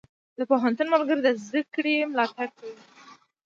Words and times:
د 0.37 0.39
پوهنتون 0.49 0.87
ملګري 0.93 1.21
د 1.23 1.29
زده 1.45 1.61
کړې 1.73 1.95
ملاتړ 2.11 2.47
کوي. 2.57 2.75